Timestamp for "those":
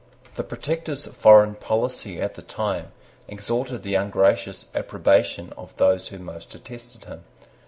5.75-6.07